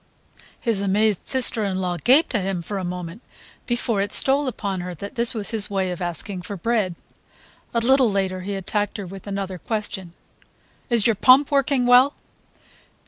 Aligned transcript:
His 0.59 0.81
amazed 0.81 1.27
sister 1.27 1.63
in 1.63 1.77
law 1.79 1.97
gaped 2.03 2.33
at 2.33 2.43
him 2.43 2.63
for 2.63 2.79
a 2.79 2.83
moment 2.83 3.21
before 3.67 4.01
it 4.01 4.11
stole 4.13 4.47
upon 4.47 4.79
her 4.81 4.95
that 4.95 5.13
this 5.13 5.35
was 5.35 5.51
his 5.51 5.69
way 5.69 5.91
of 5.91 6.01
asking 6.01 6.41
for 6.41 6.57
bread. 6.57 6.95
A 7.71 7.81
little 7.81 8.09
later 8.11 8.41
he 8.41 8.55
attacked 8.55 8.97
her 8.97 9.05
with 9.05 9.27
another 9.27 9.59
question: 9.59 10.13
"Is 10.89 11.05
your 11.05 11.13
pump 11.15 11.51
working 11.51 11.85
well?" 11.85 12.15